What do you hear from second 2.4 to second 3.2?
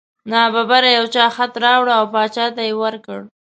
ته یې ورکړ.